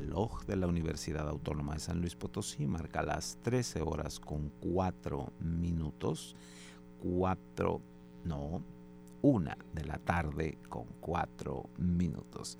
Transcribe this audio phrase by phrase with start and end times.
[0.00, 5.32] Reloj de la Universidad Autónoma de San Luis Potosí marca las 13 horas con 4
[5.40, 6.36] minutos.
[7.02, 7.80] 4,
[8.24, 8.62] no,
[9.22, 12.58] 1 de la tarde con 4 minutos.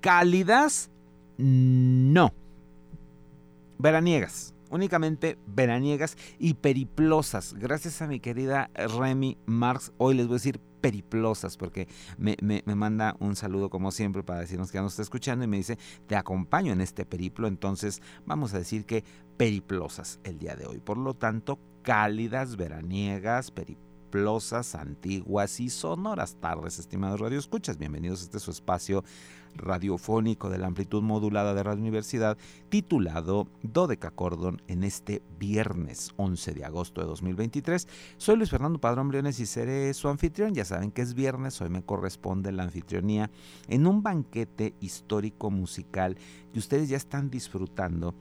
[0.00, 0.90] Cálidas,
[1.36, 2.32] no.
[3.78, 7.54] Veraniegas, únicamente veraniegas y periplosas.
[7.54, 13.16] Gracias a mi querida Remy Marx, hoy les voy a decir periplosas, porque me, manda
[13.18, 16.72] un saludo como siempre para decirnos que nos está escuchando y me dice, te acompaño
[16.72, 19.02] en este periplo, entonces vamos a decir que
[19.36, 20.78] periplosas el día de hoy.
[20.78, 23.85] Por lo tanto, cálidas, veraniegas, periplosas,
[24.74, 27.76] antiguas y sonoras tardes, estimados radioescuchas.
[27.76, 29.04] Bienvenidos a este su espacio
[29.54, 32.38] radiofónico de la amplitud modulada de Radio Universidad,
[32.70, 37.88] titulado Dodeca Cordon en este viernes 11 de agosto de 2023.
[38.16, 40.54] Soy Luis Fernando Padrón Briones y seré su anfitrión.
[40.54, 43.30] Ya saben que es viernes, hoy me corresponde la anfitrionía
[43.68, 46.16] en un banquete histórico musical
[46.54, 48.14] que ustedes ya están disfrutando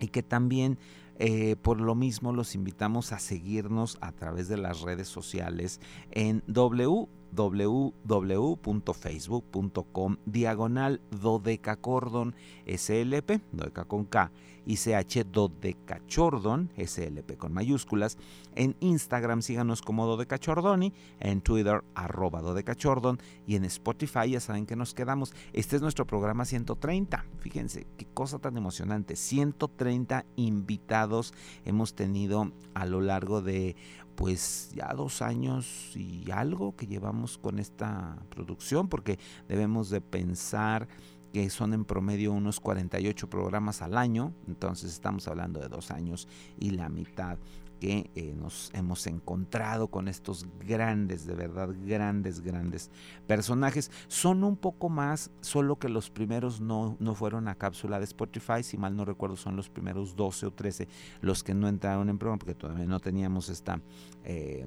[0.00, 0.78] y que también
[1.18, 5.80] eh, por lo mismo los invitamos a seguirnos a través de las redes sociales
[6.10, 12.34] en W www.facebook.com diagonal dodecacordon
[12.66, 14.30] slp, dodeca con K,
[14.64, 18.18] y ch dodecachordon slp con mayúsculas.
[18.54, 24.76] En Instagram síganos como dodecachordoni, en Twitter arroba dodecachordon y en Spotify ya saben que
[24.76, 25.34] nos quedamos.
[25.52, 27.24] Este es nuestro programa 130.
[27.38, 29.16] Fíjense qué cosa tan emocionante.
[29.16, 31.34] 130 invitados
[31.64, 33.76] hemos tenido a lo largo de
[34.22, 40.86] pues ya dos años y algo que llevamos con esta producción, porque debemos de pensar
[41.32, 46.28] que son en promedio unos 48 programas al año, entonces estamos hablando de dos años
[46.56, 47.36] y la mitad
[47.82, 52.92] que eh, nos hemos encontrado con estos grandes, de verdad, grandes, grandes
[53.26, 53.90] personajes.
[54.06, 58.62] Son un poco más, solo que los primeros no, no fueron a cápsula de Spotify,
[58.62, 60.86] si mal no recuerdo son los primeros 12 o 13
[61.22, 63.80] los que no entraron en programa porque todavía no teníamos esta...
[64.22, 64.64] Eh,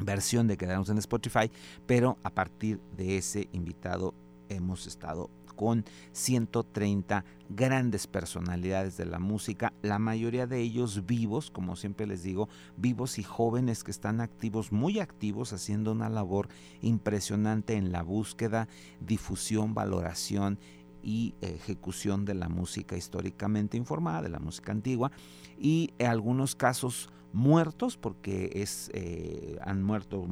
[0.00, 1.48] versión de quedarnos en Spotify,
[1.86, 4.12] pero a partir de ese invitado
[4.48, 11.76] hemos estado con 130 grandes personalidades de la música, la mayoría de ellos vivos, como
[11.76, 16.48] siempre les digo, vivos y jóvenes que están activos, muy activos, haciendo una labor
[16.80, 18.68] impresionante en la búsqueda,
[19.00, 20.58] difusión, valoración
[21.02, 25.12] y ejecución de la música históricamente informada, de la música antigua,
[25.58, 30.26] y en algunos casos muertos porque es, eh, han muerto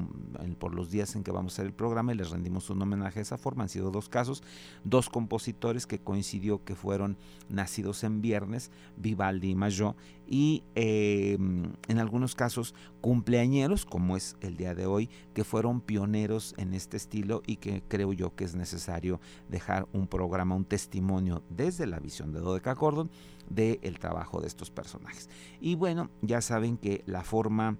[0.58, 3.16] por los días en que vamos a hacer el programa y les rendimos un homenaje
[3.16, 3.64] de esa forma.
[3.64, 4.42] Han sido dos casos,
[4.84, 7.18] dos compositores que coincidió que fueron
[7.48, 9.96] nacidos en viernes, Vivaldi y Mayo,
[10.28, 16.54] y em, en algunos casos cumpleañeros, como es el día de hoy, que fueron pioneros
[16.56, 19.20] en este estilo y que creo yo que es necesario
[19.50, 23.10] dejar un programa, un testimonio desde la visión de Dodeca Gordon
[23.50, 25.28] del trabajo de estos personajes.
[25.60, 27.76] Y bueno, ya saben que la forma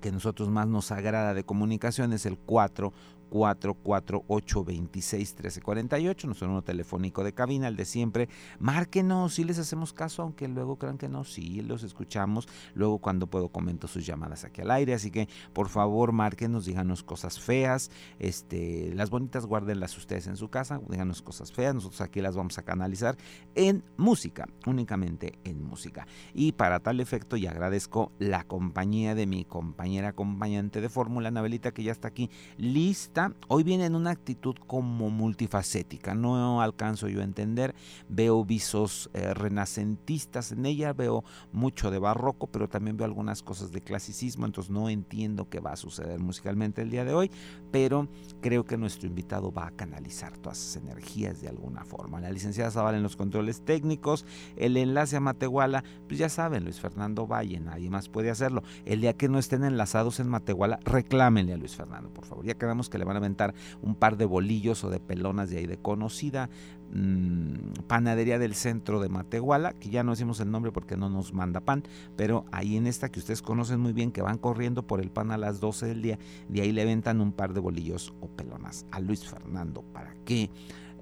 [0.00, 2.92] que nosotros más nos agrada de comunicación es el 4
[3.30, 8.28] 448 26 1348, nuestro número telefónico de cabina, el de siempre.
[8.58, 12.48] Márquenos, si les hacemos caso, aunque luego crean que no, sí, los escuchamos.
[12.74, 17.02] Luego cuando puedo comento sus llamadas aquí al aire, así que por favor márquenos, díganos
[17.02, 22.20] cosas feas, este, las bonitas guárdenlas ustedes en su casa, díganos cosas feas, nosotros aquí
[22.20, 23.16] las vamos a canalizar
[23.54, 26.06] en música, únicamente en música.
[26.34, 31.72] Y para tal efecto, y agradezco la compañía de mi compañera acompañante de fórmula, Anabelita,
[31.72, 33.15] que ya está aquí lista
[33.48, 37.74] hoy viene en una actitud como multifacética, no alcanzo yo a entender,
[38.08, 43.72] veo visos eh, renacentistas en ella, veo mucho de barroco, pero también veo algunas cosas
[43.72, 47.30] de clasicismo, entonces no entiendo qué va a suceder musicalmente el día de hoy,
[47.70, 48.08] pero
[48.40, 52.20] creo que nuestro invitado va a canalizar todas esas energías de alguna forma.
[52.20, 54.26] La licenciada Zavala en los controles técnicos,
[54.56, 58.62] el enlace a Matehuala, pues ya saben, Luis Fernando Valle, nadie más puede hacerlo.
[58.84, 62.44] El día que no estén enlazados en Matehuala, reclámenle a Luis Fernando, por favor.
[62.44, 65.58] Ya quedamos que le van a aventar un par de bolillos o de pelonas de
[65.58, 66.50] ahí de conocida
[66.92, 71.32] mm, panadería del centro de Matehuala, que ya no decimos el nombre porque no nos
[71.32, 71.82] manda pan,
[72.16, 75.30] pero ahí en esta que ustedes conocen muy bien, que van corriendo por el pan
[75.30, 76.18] a las 12 del día,
[76.48, 79.82] de ahí le aventan un par de bolillos o pelonas a Luis Fernando.
[79.92, 80.50] Para que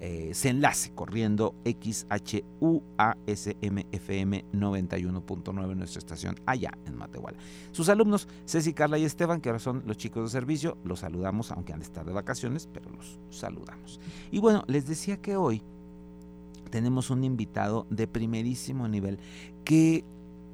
[0.01, 2.45] eh, se enlace corriendo XHUASMFM
[4.53, 7.39] 91.9 nuestra estación allá en Matehuala.
[7.73, 11.51] Sus alumnos, Ceci, Carla y Esteban, que ahora son los chicos de servicio, los saludamos,
[11.53, 14.01] aunque han de estar de vacaciones, pero los saludamos.
[14.31, 15.63] Y bueno, les decía que hoy
[16.71, 19.19] tenemos un invitado de primerísimo nivel
[19.65, 20.05] que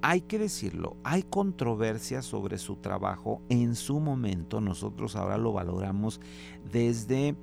[0.02, 6.20] hay que decirlo, hay controversia sobre su trabajo en su momento, nosotros ahora lo valoramos
[6.72, 7.36] desde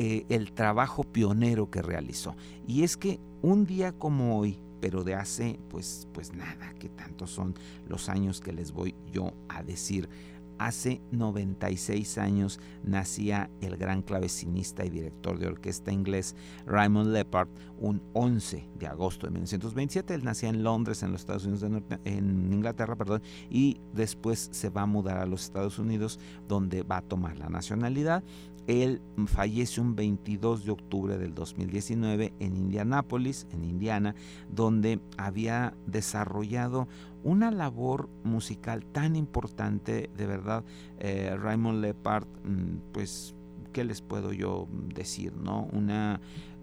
[0.00, 2.36] eh, el trabajo pionero que realizó.
[2.68, 7.32] Y es que un día como hoy, pero de hace pues, pues nada, que tantos
[7.32, 7.54] son
[7.88, 10.08] los años que les voy yo a decir.
[10.56, 17.48] Hace 96 años nacía el gran clavecinista y director de orquesta inglés Raymond Lepard,
[17.80, 20.14] un 11 de agosto de 1927.
[20.14, 21.64] Él nacía en Londres, en los Estados Unidos,
[22.04, 26.98] en Inglaterra, perdón, y después se va a mudar a los Estados Unidos, donde va
[26.98, 28.22] a tomar la nacionalidad
[28.68, 34.14] él fallece un 22 de octubre del 2019 en Indianápolis, en Indiana,
[34.50, 36.86] donde había desarrollado
[37.24, 40.64] una labor musical tan importante, de verdad,
[40.98, 43.34] eh, Raymond Lepard, mm, pues,
[43.72, 45.34] ¿qué les puedo yo decir?
[45.34, 45.66] ¿no?
[45.72, 46.20] Una,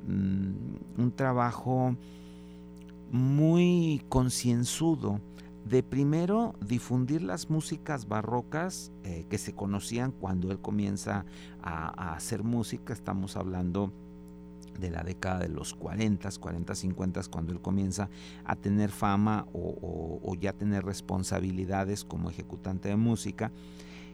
[0.07, 1.95] mm, un trabajo
[3.11, 5.21] muy concienzudo
[5.65, 11.25] de primero difundir las músicas barrocas eh, que se conocían cuando él comienza
[11.61, 13.91] a, hacer música, estamos hablando
[14.79, 18.09] de la década de los 40, 40, 50, cuando él comienza
[18.43, 23.51] a tener fama o, ya tener responsabilidades como ejecutante de música.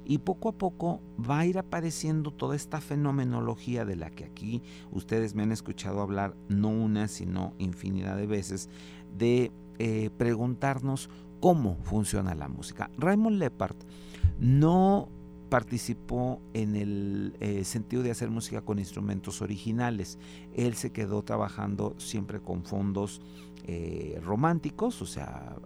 [0.06, 4.64] Y poco a poco va a ir apareciendo toda esta fenomenología de la que aquí
[4.92, 8.70] ustedes me han escuchado hablar no una, sino infinidad de veces,
[9.18, 11.10] de eh, preguntarnos
[11.42, 12.90] cómo funciona la música.
[12.98, 13.76] Raymond Lepard
[14.40, 15.10] no
[15.50, 20.18] participó en el eh, sentido de hacer música con instrumentos originales.
[20.54, 23.20] Él se quedó trabajando siempre con fondos
[23.66, 25.58] eh, románticos, o sea,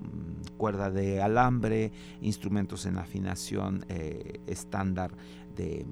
[0.00, 5.10] mm, cuerda de alambre, instrumentos en afinación eh, estándar
[5.56, 5.84] de,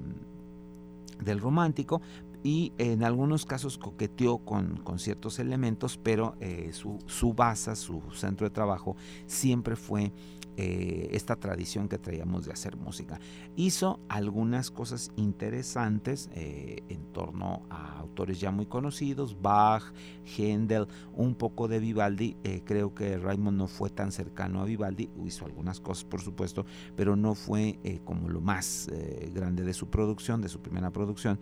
[1.21, 2.01] del romántico,
[2.43, 8.47] y en algunos casos coqueteó con, ciertos elementos, pero eh, su, su, base, su centro
[8.47, 10.11] de trabajo siempre fue
[10.55, 13.19] eh, esta tradición que traíamos de hacer música.
[13.55, 19.83] Hizo algunas cosas interesantes eh, en torno a autores ya muy conocidos, Bach,
[20.25, 22.37] Händel, un poco de Vivaldi.
[22.65, 26.65] creo que Raymond no fue tan cercano a Vivaldi, hizo algunas cosas por supuesto,
[26.95, 28.89] pero no fue como lo más
[29.33, 31.39] grande de su producción, de su primera producción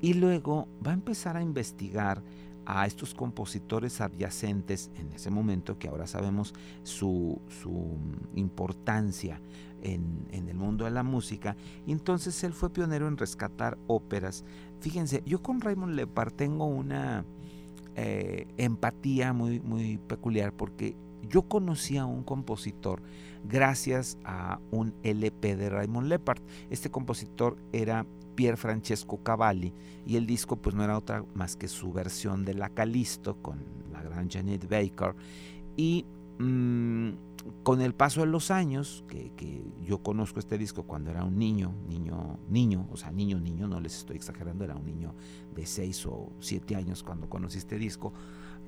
[0.00, 2.22] y luego va a empezar a investigar
[2.66, 7.40] a estos compositores adyacentes en ese momento, que ahora sabemos su,
[8.34, 9.40] importancia
[9.82, 14.44] en, el mundo de la música, y entonces él fue pionero en rescatar óperas.
[14.80, 17.24] Fíjense, yo con Raymond Lepard tengo una
[17.96, 20.96] eh, empatía muy, muy peculiar porque
[21.28, 23.02] yo conocí a un compositor
[23.44, 26.42] gracias a un LP de Raymond Lepard.
[26.70, 28.06] Este compositor era
[28.40, 29.70] Pier Francesco Cavalli
[30.06, 33.62] y el disco pues no era otra más que su versión de La Calisto con
[33.92, 35.14] la gran Janet Baker.
[35.76, 36.06] Y
[36.38, 37.10] mm,
[37.62, 41.74] con el paso de los años que, yo conozco este disco cuando era un niño,
[41.86, 45.14] niño, niño, o sea, niño, niño, no les estoy exagerando, era un niño
[45.54, 48.14] de 6 o 7 años cuando conocí este disco,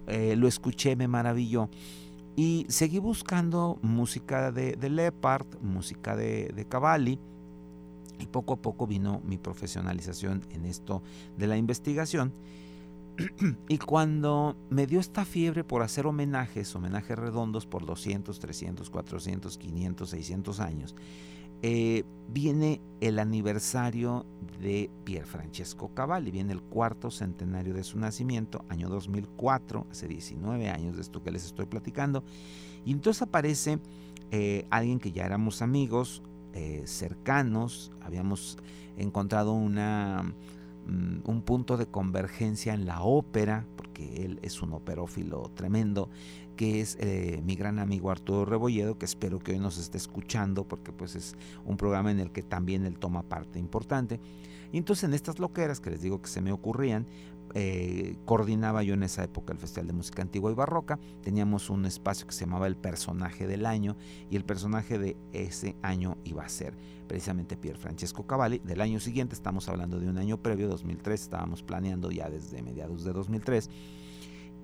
[0.07, 1.71] eh, lo escuché, me maravilló.
[2.37, 7.19] Y seguí buscando música de, de Leopard, música de, de Cavalli
[8.23, 11.03] y poco a poco vino mi profesionalización en esto
[11.37, 12.33] de la investigación.
[13.69, 19.59] y cuando me dio esta fiebre por hacer homenajes, homenajes redondos por 200, 300, 400,
[19.59, 20.95] 500, 600 años,
[21.65, 24.27] eh, viene el aniversario
[24.61, 30.71] de Pier Francesco Cavalli, viene el cuarto centenario de su nacimiento, año 2004, hace 19
[30.71, 32.25] años de esto que les estoy platicando,
[32.85, 33.79] y entonces aparece
[34.33, 36.23] eh, alguien que ya éramos amigos,
[36.55, 38.59] eh, cercanos, habíamos
[38.97, 40.35] encontrado una,
[40.87, 46.09] mm, un punto de convergencia en la ópera, porque él es un operófilo tremendo,
[46.57, 50.65] que es eh, mi gran amigo Arturo Rebolledo, que espero que hoy nos esté escuchando,
[50.65, 54.21] porque pues es un programa en el que también él toma parte importante.
[54.73, 57.07] Y entonces en estas loqueras que les digo que se me ocurrían,
[57.55, 60.99] eh, coordinaba yo en esa época el Festival de Música Antigua y Barroca.
[61.23, 63.97] Teníamos un espacio que se llamaba el personaje del año
[64.31, 68.59] y el personaje de ese año iba a ser precisamente Pier Francesco Cavalli.
[68.59, 73.05] Del año siguiente, estamos hablando de un año previo, 2003, estábamos planeando ya desde mediados
[73.05, 73.69] de 2003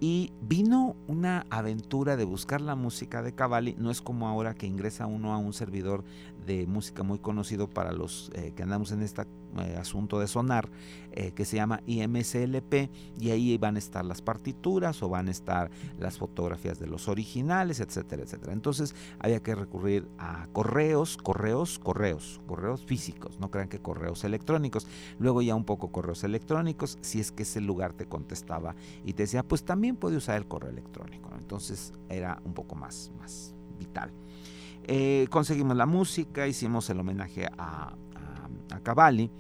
[0.01, 3.75] y vino una aventura de buscar la música de Cavalli.
[3.79, 6.05] No es como ahora que ingresa uno a un servidor
[6.49, 9.27] de música muy conocido para los eh, que andamos en este
[9.79, 10.69] asunto de sonar,
[11.13, 15.31] eh, que se llama IMSLP, y ahí van a estar las partituras o van a
[15.31, 18.53] estar las fotografías de los originales, etcétera, etcétera.
[18.53, 24.87] Entonces había que recurrir a correos, correos, correos, correos físicos, no crean que correos electrónicos.
[25.19, 28.75] Luego ya un poco correos electrónicos, si es que ese lugar te contestaba
[29.05, 31.31] y te decía, pues también puede usar el correo electrónico.
[31.39, 34.13] Entonces era un poco más, más vital.
[34.91, 37.95] Eh, conseguimos la música, hicimos el homenaje a,
[38.71, 39.31] a, Cavalli.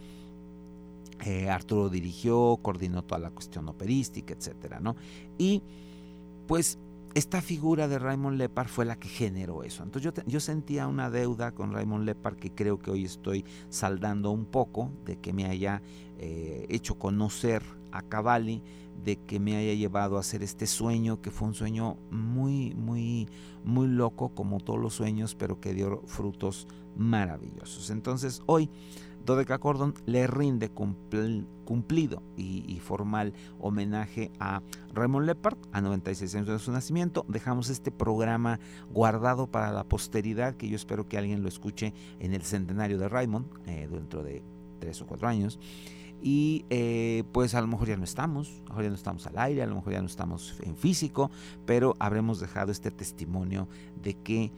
[1.24, 4.94] Eh, Arturo dirigió, coordinó toda la cuestión operística, etcétera, ¿no?
[5.38, 5.62] Y
[6.46, 6.78] pues
[7.14, 9.82] esta figura de Raymond Lepar fue la que generó eso.
[9.82, 14.30] Entonces yo, yo, sentía una deuda con Raymond Lepar que creo que hoy estoy saldando
[14.30, 15.80] un poco de que me haya
[16.18, 18.62] eh, hecho conocer a Cavalli,
[19.04, 23.28] de que me haya llevado a hacer este sueño, que fue un sueño muy, muy,
[23.64, 27.90] muy loco, como todos los sueños, pero que dio frutos maravillosos.
[27.90, 28.70] Entonces hoy
[29.28, 34.62] Dodeca Cordon le rinde cumplido y, formal homenaje a
[34.94, 37.26] Raymond Lepard a 96 años de su nacimiento.
[37.28, 38.58] Dejamos este programa
[38.90, 43.08] guardado para la posteridad, que yo espero que alguien lo escuche en el centenario de
[43.10, 44.42] Raymond, eh, dentro de
[44.78, 45.58] tres o cuatro años.
[46.20, 49.26] Y eh, pues a lo mejor ya no estamos, a lo mejor ya no estamos
[49.26, 51.30] al aire, a lo mejor ya no estamos en físico,
[51.64, 53.68] pero habremos dejado este testimonio
[54.02, 54.52] de qué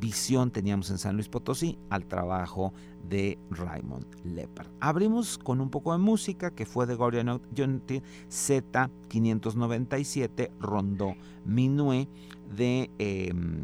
[0.00, 2.72] visión teníamos en San Luis Potosí al trabajo
[3.08, 4.68] de Raymond Lepard.
[4.80, 12.08] Abrimos con un poco de música que fue de Gordon Z597 Rondo Minué
[12.56, 13.62] de em,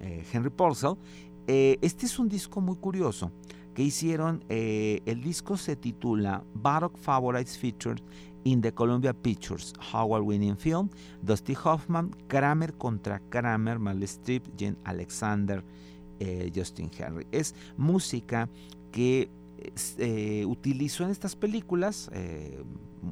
[0.00, 0.94] eh, Henry Purcell.
[1.46, 3.30] Eh, este es un disco muy curioso
[3.74, 4.44] que hicieron.
[4.48, 8.02] Eh, el disco se titula Baroque Favorites Features
[8.44, 10.90] in the Columbia Pictures, Howard Winning Film,
[11.22, 15.64] Dusty Hoffman, Kramer contra Kramer, Mal Strip, Jen Alexander,
[16.18, 17.26] eh, Justin Henry.
[17.30, 18.48] Es música
[18.90, 19.30] que
[19.98, 22.10] eh, utilizó en estas películas,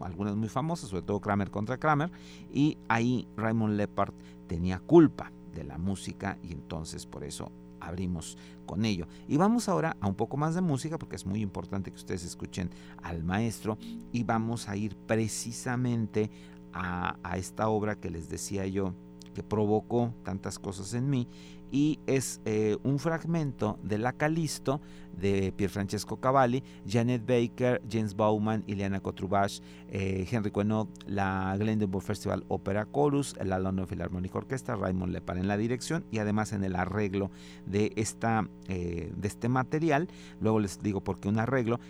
[0.02, 2.10] algunas muy famosas, sobre todo Kramer contra Kramer,
[2.52, 4.14] y ahí Raymond Lepard
[4.48, 9.06] tenía culpa de la música y entonces por eso abrimos con ello.
[9.26, 12.24] Y vamos ahora a un poco más de música porque es muy importante que ustedes
[12.24, 12.70] escuchen
[13.02, 13.78] al maestro
[14.12, 16.30] y vamos a ir precisamente
[16.72, 18.94] a, esta obra que les decía yo
[19.34, 21.28] que provocó tantas cosas en mí
[21.70, 24.80] y es eh, un fragmento de La Calisto
[25.12, 32.44] de Pierfrancesco Cavalli, Janet Baker, James Bauman, Ileana Kotrubash, eh, Henry Quenot, la Glendenburg Festival
[32.48, 36.76] Opera Chorus, la London Philharmonic Orchestra, Raymond Lepar en la dirección y además en el
[36.76, 37.30] arreglo
[37.66, 40.08] de, esta, eh, de este material.
[40.40, 41.80] Luego les digo por qué un arreglo.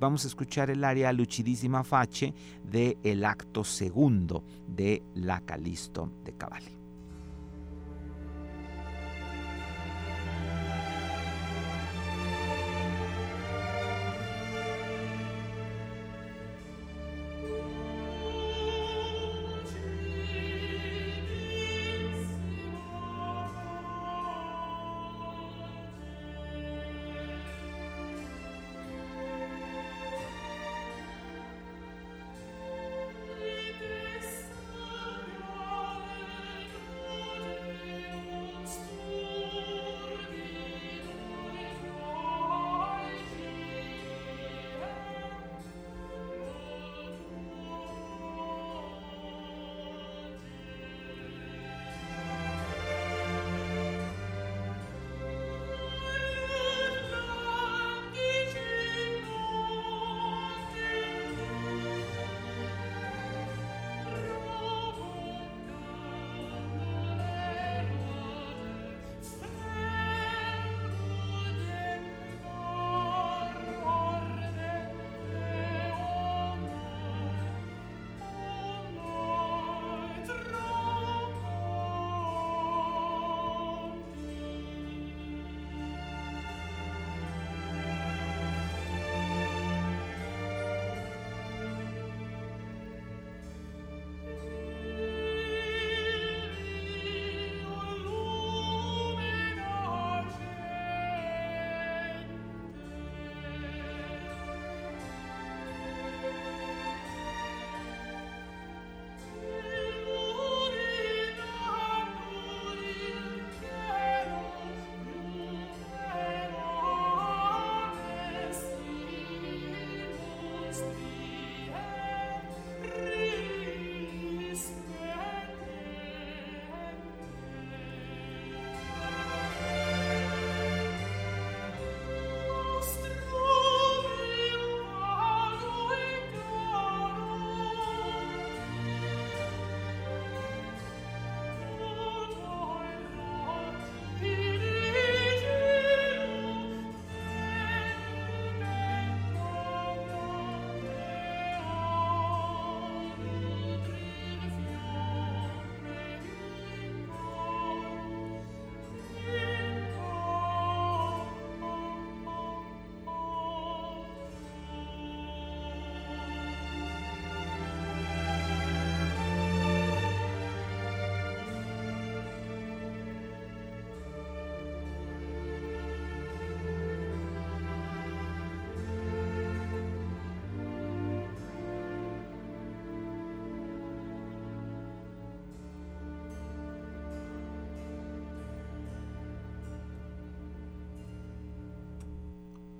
[0.00, 6.32] vamos a escuchar el área Lucidísima Face de el acto segundo de La Calisto de
[6.32, 6.77] Cavalli.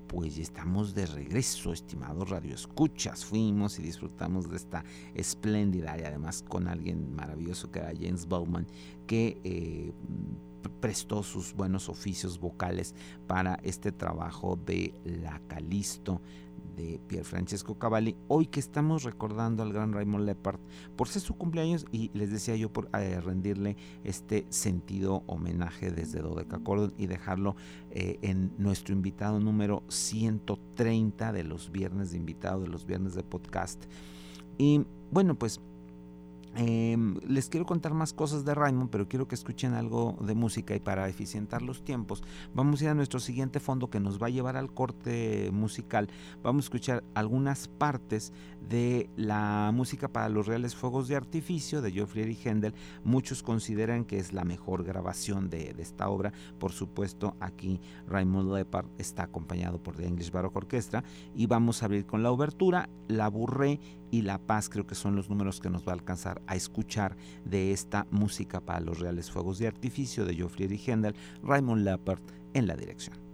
[0.09, 3.23] Pues ya estamos de regreso, estimados radioescuchas.
[3.23, 8.65] Fuimos y disfrutamos de esta espléndida y además con alguien maravilloso que era James Bowman,
[9.05, 9.93] que eh,
[10.81, 12.95] prestó sus buenos oficios vocales
[13.27, 16.21] para este trabajo de La Calisto
[16.75, 20.59] de Pier Francesco Cavalli, hoy que estamos recordando al gran Raymond Lepard
[20.95, 26.21] por ser su cumpleaños y les decía yo por eh, rendirle este sentido homenaje desde
[26.21, 27.55] Dodeca Cordon y dejarlo
[27.91, 33.23] eh, en nuestro invitado número 130 de los viernes de invitado, de los viernes de
[33.23, 33.85] podcast.
[34.57, 35.61] Y bueno, pues
[36.61, 40.75] Em, les quiero contar más cosas de Raymond, pero quiero que escuchen algo de música
[40.75, 42.21] y para eficientar los tiempos
[42.53, 46.09] vamos a ir a nuestro siguiente fondo que nos va a llevar al corte musical.
[46.43, 48.33] Vamos a escuchar algunas partes
[48.69, 52.75] de la música para los reales fuegos de artificio de Geoffrey Händel.
[53.03, 56.31] Muchos consideran que es la mejor grabación de, esta obra.
[56.59, 61.03] Por supuesto, aquí Raymond Lepard está acompañado por The English Baroque Orchestra
[61.33, 63.79] y vamos a abrir con la obertura, La Burré
[64.11, 67.15] y La Paz creo que son los números que nos va a alcanzar a escuchar
[67.45, 72.21] de esta música para los reales fuegos de artificio de Geoffrey Händel, Raymond Leppard
[72.53, 73.29] en la dirección.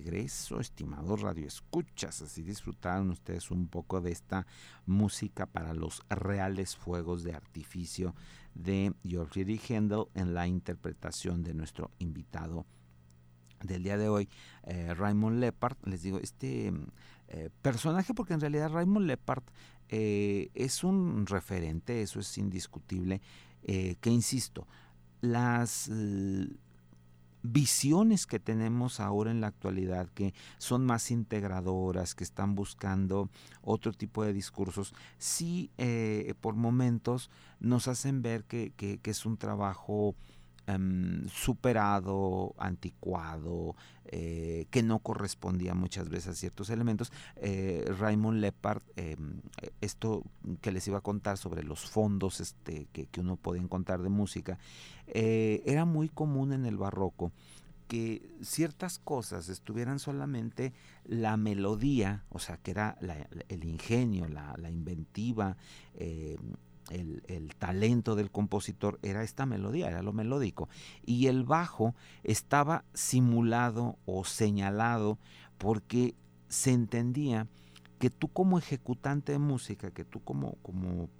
[0.00, 2.22] Regreso, estimados radioescuchas.
[2.22, 4.46] Así disfrutaron ustedes un poco de esta
[4.86, 8.14] música para los reales fuegos de artificio
[8.54, 12.64] de George Händel en la interpretación de nuestro invitado
[13.62, 14.28] del día de hoy,
[14.64, 15.76] eh, Raymond Lepard.
[15.84, 16.72] Les digo, este
[17.28, 19.44] eh, personaje, porque en realidad Raymond Lepard
[19.90, 23.20] eh, es un referente, eso es indiscutible,
[23.62, 24.66] que insisto,
[25.20, 25.90] las
[27.42, 33.30] visiones que tenemos ahora en la actualidad, que son más integradoras, que están buscando
[33.62, 39.36] otro tipo de discursos, sí eh, por momentos nos hacen ver que, que, es un
[39.36, 40.14] trabajo
[40.74, 47.12] em, superado, anticuado, eh, que no correspondía muchas veces a ciertos elementos.
[47.36, 49.40] Eh, Raymond Lepard, em,
[49.80, 50.24] esto
[50.60, 54.58] que les iba a contar sobre los fondos este, que, uno puede encontrar de música,
[55.06, 57.32] eh, era muy común en el barroco
[57.90, 60.72] que ciertas cosas estuvieran solamente
[61.04, 62.96] la melodía, o sea, que era
[63.48, 65.56] el ingenio, la, inventiva,
[65.94, 66.36] eh,
[66.90, 70.68] el, el, talento del compositor, era esta melodía, era lo melódico.
[71.04, 75.18] Y el bajo estaba simulado o señalado
[75.58, 76.14] porque
[76.48, 77.46] se entendía
[77.98, 81.10] que tú como ejecutante de música, que tú como, como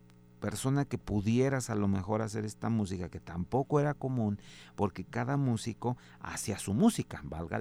[0.41, 4.41] persona que pudieras a lo mejor hacer esta música, que tampoco era común,
[4.75, 7.61] porque cada músico hacía su música, valga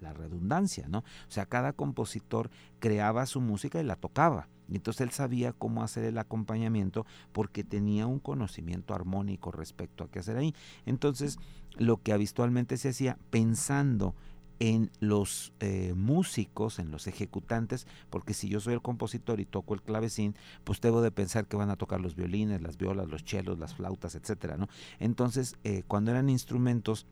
[0.00, 0.98] la redundancia, ¿no?
[0.98, 2.50] O sea, cada compositor
[2.80, 4.48] creaba su música y la tocaba.
[4.76, 10.20] Entonces él sabía cómo hacer el acompañamiento porque tenía un conocimiento armónico respecto a qué
[10.20, 10.54] hacer ahí.
[10.86, 11.38] Entonces,
[11.76, 14.14] lo que habitualmente se hacía pensando
[14.60, 19.72] en los eh, músicos, en los ejecutantes, porque si yo soy el compositor y toco
[19.72, 23.24] el clavecín, pues debo de pensar que van a tocar los violines, las violas, los
[23.24, 24.68] chelos, las flautas, etcétera, ¿no?
[24.98, 27.06] Entonces, eh, cuando eran instrumentos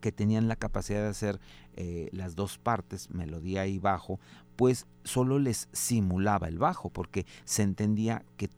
[0.00, 1.40] que tenían la capacidad de hacer
[1.76, 4.20] eh, las dos partes, melodía y bajo,
[4.56, 8.50] pues solo les simulaba el bajo, porque se entendía que,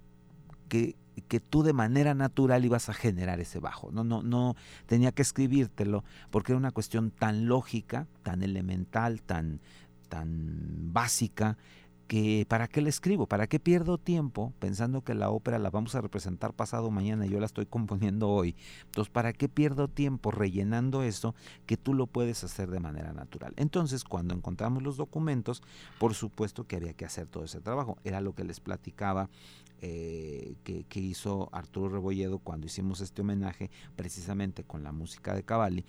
[0.69, 0.97] que
[1.29, 3.91] que tú de manera natural ibas a generar ese bajo.
[3.91, 4.55] No, no, no
[4.87, 9.61] tenía que escribírtelo porque era una cuestión tan lógica, tan elemental, tan,
[10.09, 11.57] tan básica,
[12.07, 13.27] que ¿para qué le escribo?
[13.27, 17.31] ¿Para qué pierdo tiempo pensando que la ópera la vamos a representar pasado mañana y
[17.31, 18.55] yo la estoy componiendo hoy?
[18.87, 21.35] Entonces, ¿para qué pierdo tiempo rellenando eso
[21.67, 23.53] que tú lo puedes hacer de manera natural?
[23.57, 25.63] Entonces, cuando encontramos los documentos,
[25.99, 27.99] por supuesto que había que hacer todo ese trabajo.
[28.05, 29.29] Era lo que les platicaba
[29.83, 35.85] eh, que, hizo Arturo Rebolledo cuando hicimos este homenaje precisamente con la música de Cavalli.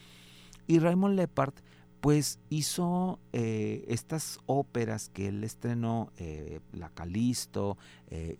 [0.67, 1.53] Y Raymond Lepard
[2.01, 7.77] pues hizo eh, estas óperas que él estrenó, eh, La Calisto,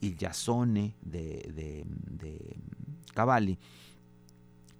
[0.02, 2.58] Il Jasone de, de, de
[3.13, 3.58] Cavalli,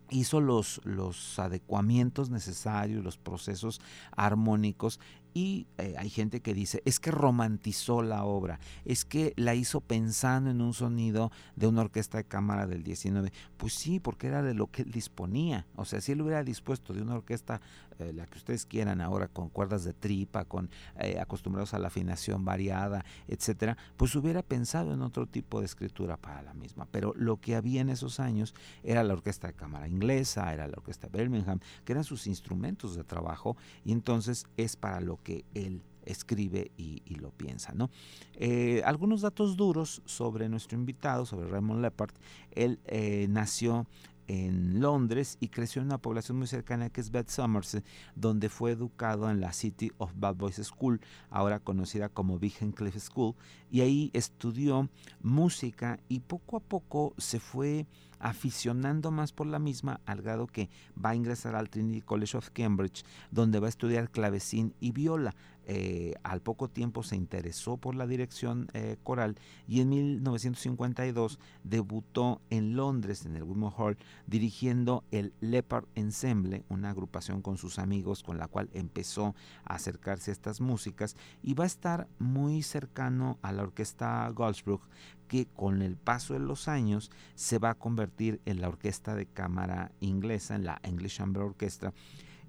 [0.10, 3.82] hizo los, los adecuamientos necesarios, los procesos
[4.16, 5.00] armónicos
[5.34, 9.82] y eh, hay gente que dice, es que romantizó la obra, es que la hizo
[9.82, 13.32] pensando en un sonido de una orquesta de cámara del 19.
[13.58, 15.66] Pues sí, porque era de lo que él disponía.
[15.76, 17.62] O sea, si él hubiera dispuesto de una orquesta,
[18.00, 21.88] eh, la que ustedes quieran ahora, con cuerdas de tripa, con eh, acostumbrados a la
[21.88, 26.88] afinación variada, etcétera, pues hubiera pensado en otro tipo de escritura para la misma.
[26.92, 30.78] Pero lo que había en esos años era la orquesta de cámara inglesa, era la
[30.78, 35.27] orquesta de Birmingham, que eran sus instrumentos de trabajo, y entonces es para lo que
[35.28, 37.74] que él escribe y, lo piensa.
[37.74, 37.90] ¿no?
[38.36, 42.14] Eh, algunos datos duros sobre nuestro invitado, sobre Raymond Lepard.
[42.52, 43.86] Él eh, nació
[44.28, 47.86] en Londres y creció en una población muy cercana que es Bed Somerset,
[48.16, 53.36] donde fue educado en la City of Bad Boys School, ahora conocida como Cliff School,
[53.72, 54.90] y ahí estudió
[55.22, 57.86] música y poco a poco se fue
[58.20, 60.70] aficionando más por la misma al grado que
[61.04, 65.36] va a ingresar al Trinity College of Cambridge, donde va a estudiar clavecín y viola.
[65.70, 69.36] Eh, al poco tiempo se interesó por la dirección eh, coral
[69.68, 76.92] y en 1952 debutó en Londres, en el Wimore Hall, dirigiendo el Leopard Ensemble, una
[76.92, 81.66] agrupación con sus amigos con la cual empezó a acercarse a estas músicas y va
[81.66, 84.88] a estar muy cercano a la orquesta Goldsbrook,
[85.28, 89.26] que con el paso de los años se va a convertir en la orquesta de
[89.26, 91.94] cámara inglesa, en la English Chamber Orchestra,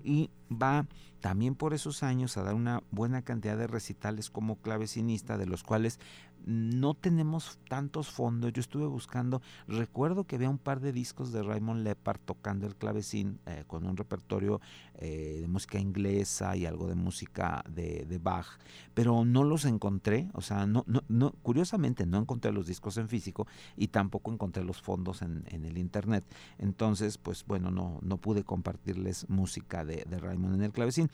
[0.02, 0.86] y va
[1.20, 5.62] también por esos años a dar una buena cantidad de recitales como clavecinista, de los
[5.62, 5.98] cuales
[6.46, 8.52] no tenemos tantos fondos.
[8.52, 12.76] Yo estuve buscando, recuerdo que había un par de discos de Raymond Lepard tocando el
[12.76, 14.60] clavecín eh, con un repertorio
[14.94, 18.58] eh, de música inglesa y algo de música de, Bach,
[18.94, 23.46] pero no los encontré, o sea, no, no, curiosamente no encontré los discos en físico
[23.76, 26.24] y tampoco encontré los fondos en, el internet.
[26.58, 31.10] Entonces, pues bueno, no, no pude compartirles música de, de Raymond en el clavecín.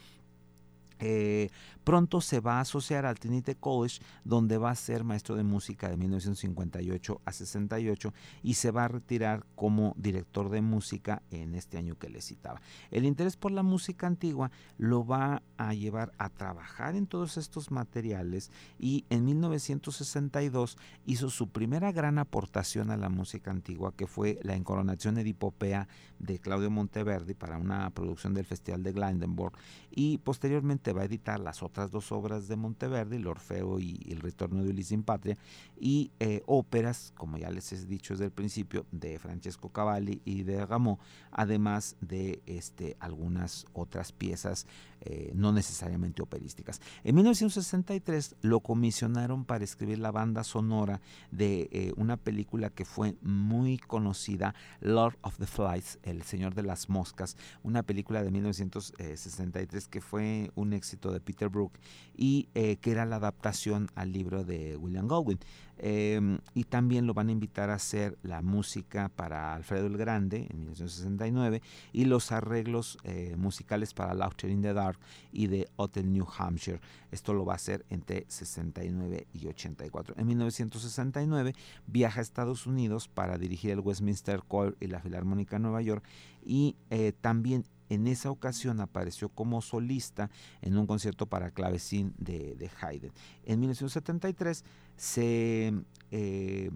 [0.98, 1.50] Eh,
[1.82, 5.88] pronto se va a asociar al Trinity College, donde va a ser maestro de música
[5.88, 11.78] de 1958 a 68 y se va a retirar como director de música en este
[11.78, 12.60] año que le citaba.
[12.90, 17.70] El interés por la música antigua lo va a llevar a trabajar en todos estos
[17.70, 24.38] materiales y en 1962 hizo su primera gran aportación a la música antigua, que fue
[24.42, 29.56] la encoronación edipopea de Claudio Monteverdi para una producción del Festival de Glandenburg
[29.90, 34.20] y posteriormente va a editar las otras dos obras de Monteverdi, El Orfeo y El
[34.20, 35.38] Retorno de Ulises en Patria,
[35.78, 40.42] y eh, óperas, como ya les he dicho desde el principio, de Francesco Cavalli y
[40.42, 40.98] de Rameau,
[41.30, 44.66] además de este, algunas otras piezas
[45.06, 46.80] eh, no necesariamente operísticas.
[47.02, 53.16] En 1963 lo comisionaron para escribir la banda sonora de eh, una película que fue
[53.20, 59.88] muy conocida, Lord of the Flies, El Señor de las Moscas, una película de 1963
[59.88, 61.72] que fue un éxito de Peter Brook
[62.16, 65.38] y eh, que era la adaptación al libro de William Goldwyn.
[65.76, 70.46] Em, y también lo van a invitar a hacer la música para Alfredo el Grande
[70.48, 74.98] en 1969 y los arreglos eh, musicales para Laughter in the Dark
[75.32, 76.80] y de Hotel New Hampshire.
[77.10, 80.14] Esto lo va a hacer entre 69 y 84.
[80.16, 81.54] En 1969
[81.88, 86.04] viaja a Estados Unidos para dirigir el Westminster Choir y la Filarmónica de Nueva York
[86.44, 90.30] y eh, también en esa ocasión apareció como solista
[90.62, 93.12] en un concierto para clavecín de, Haydn.
[93.44, 94.64] En 1973
[94.96, 95.74] se
[96.10, 96.70] eh,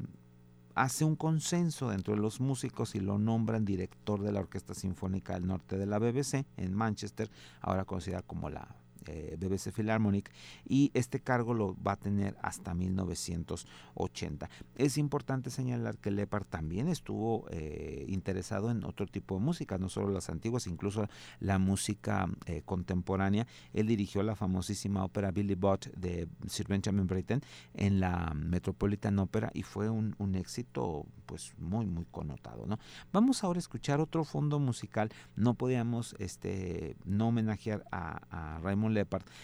[0.74, 5.34] hace un consenso dentro de los músicos y lo nombran director de la Orquesta Sinfónica
[5.34, 7.30] del Norte de la BBC en Manchester,
[7.60, 8.77] ahora conocida como la
[9.08, 10.30] eh, BBC Philharmonic
[10.66, 14.50] y este cargo lo va a tener hasta 1980.
[14.76, 19.88] Es importante señalar que Lepard también estuvo eh, interesado en otro tipo de música, no
[19.88, 21.08] solo las antiguas, incluso
[21.40, 23.46] la música eh, contemporánea.
[23.72, 27.40] Él dirigió la famosísima ópera Billy Bott de Sir Benjamin Britten
[27.74, 32.66] en la Metropolitan Opera y fue un, éxito pues muy muy connotado.
[32.66, 32.78] ¿no?
[33.12, 35.10] Vamos ahora a escuchar otro fondo musical.
[35.36, 38.98] No podíamos este, no homenajear a, a Raymond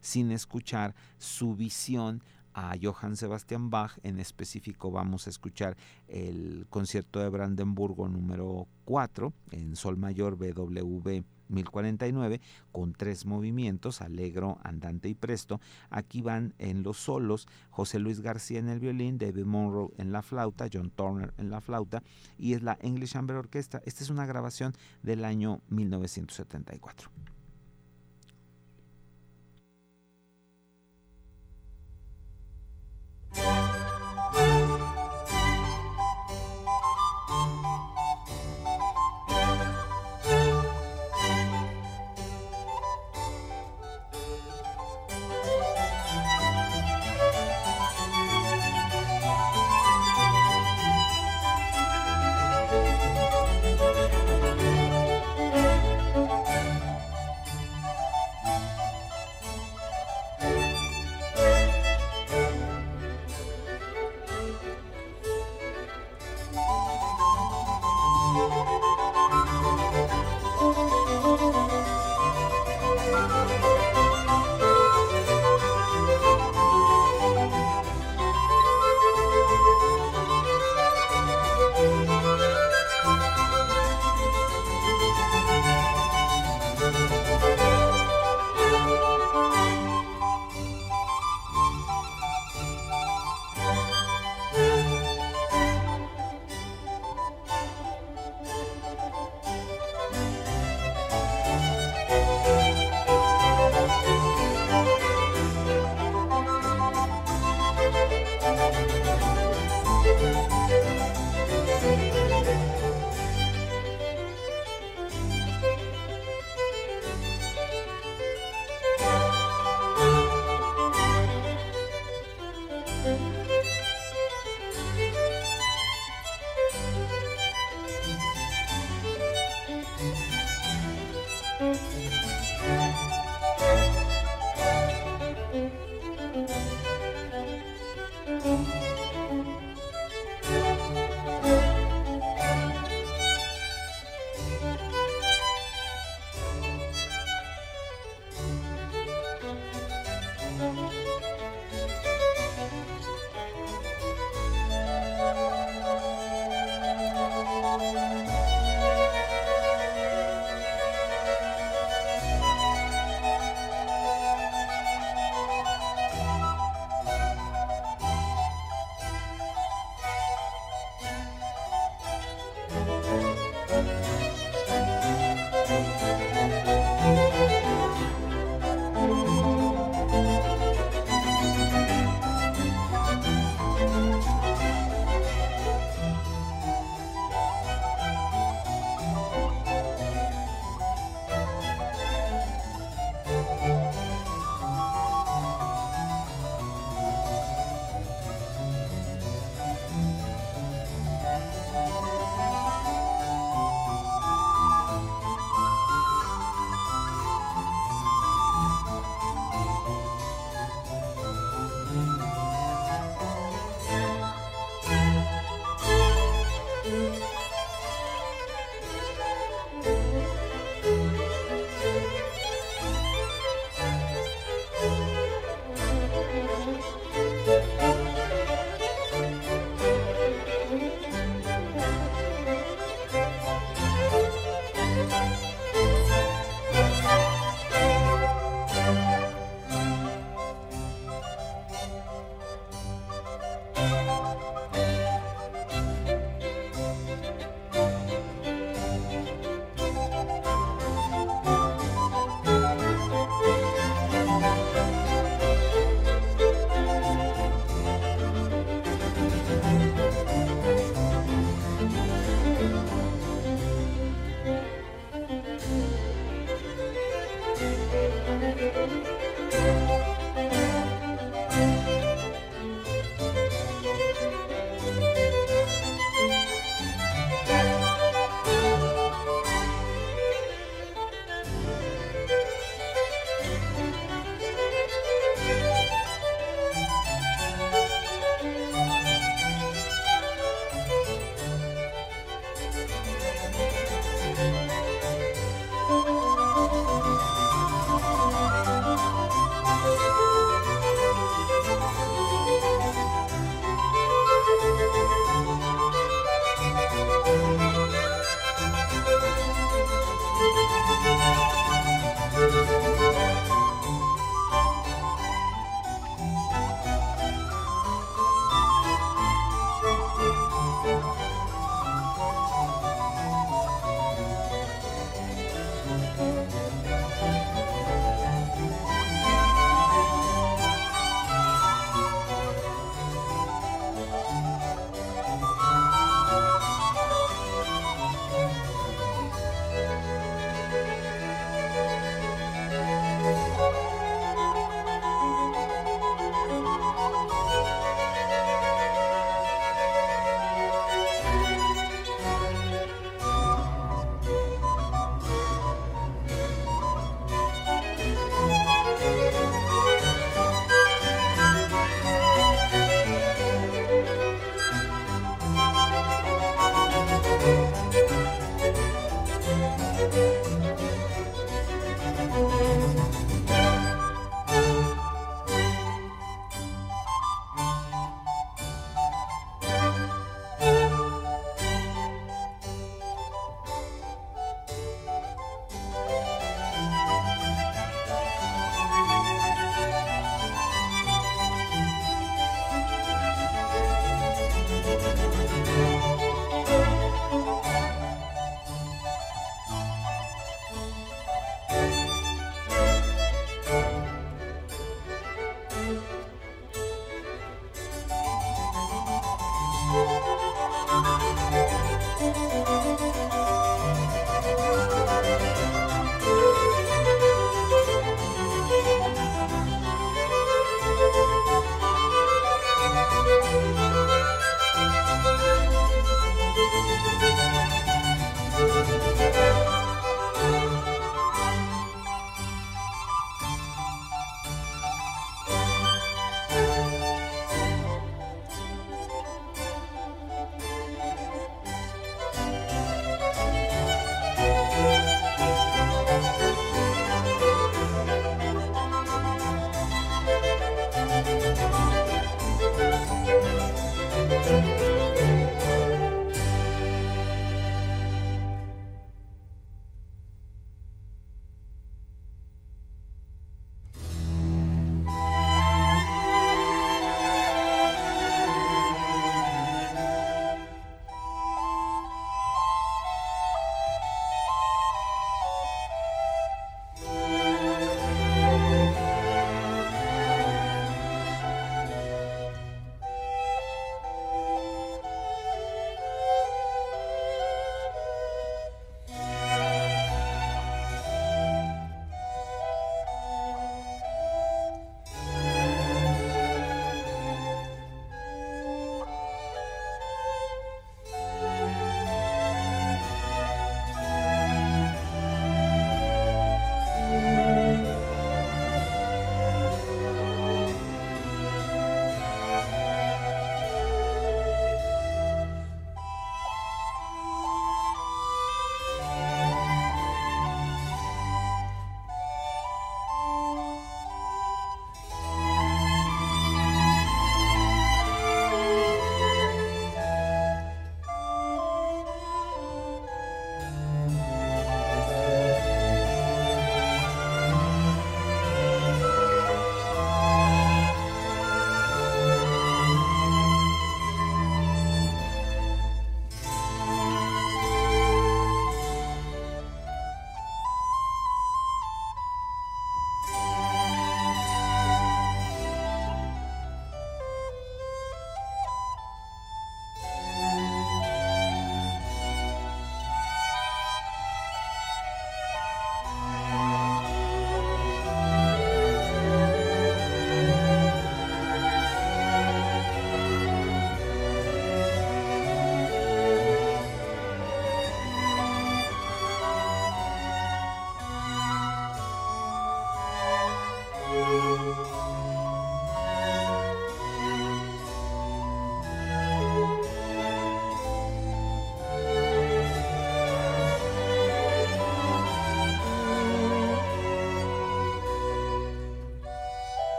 [0.00, 2.22] sin escuchar su visión
[2.54, 3.98] a Johann Sebastian Bach.
[4.02, 5.76] En específico vamos a escuchar
[6.08, 12.40] el concierto de Brandenburgo número 4 en Sol Mayor BWV 1049
[12.72, 15.60] con tres movimientos, alegro, andante y presto.
[15.90, 20.22] Aquí van en los solos José Luis García en el violín, David Monroe en la
[20.22, 22.02] flauta, John Turner en la flauta
[22.38, 23.82] y es la English Chamber Orchestra.
[23.84, 24.72] Esta es una grabación
[25.02, 27.10] del año 1974.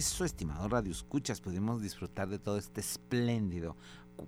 [0.00, 3.76] Eso, estimado Radio Escuchas, pudimos disfrutar de todo este espléndido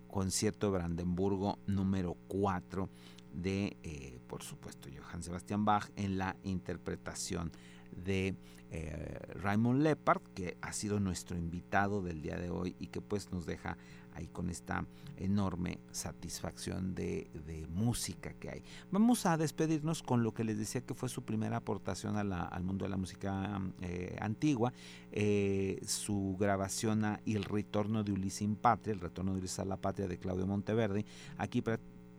[0.06, 2.90] concierto de Brandenburgo número 4
[3.32, 7.52] de, eh, por supuesto, Johann Sebastian Bach en la interpretación
[7.90, 8.36] de
[8.70, 13.32] eh, Raymond Lepard, que ha sido nuestro invitado del día de hoy y que pues
[13.32, 13.78] nos deja
[14.14, 14.84] ahí con esta
[15.16, 17.28] enorme satisfacción de,
[17.70, 18.62] música que hay.
[18.90, 22.84] Vamos a despedirnos con lo que les decía que fue su primera aportación al mundo
[22.84, 24.72] de la música eh, antigua,
[25.10, 29.64] eh, su grabación a El retorno de Ulises in Patria, el retorno de Ulises a
[29.64, 31.04] la Patria de Claudio Monteverde.
[31.38, 31.62] Aquí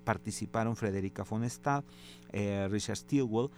[0.04, 1.84] participaron Frederica von Stad,
[2.32, 3.50] eh, Richard Stilwell,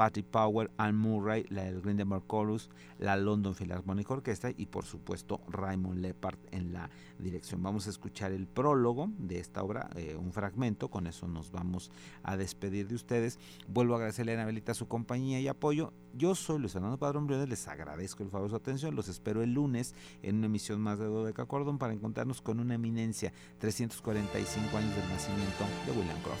[0.00, 1.82] Patty Power, Anne Murray, la del
[2.26, 6.88] Chorus, la London Philharmonic Orchestra y por supuesto Raymond Lepard en la
[7.18, 7.62] dirección.
[7.62, 11.90] Vamos a escuchar el prólogo de esta obra, eh, un fragmento, con eso nos vamos
[12.22, 13.38] a despedir de ustedes.
[13.68, 15.92] Vuelvo a agradecerle a Anabelita su compañía y apoyo.
[16.14, 19.42] Yo soy Luis Fernando Padrón Briones, les agradezco el favor de su atención, los espero
[19.42, 24.78] el lunes en una emisión más de Dodeca Cordon para encontrarnos con una eminencia, 345
[24.78, 26.40] años del nacimiento de William Croft.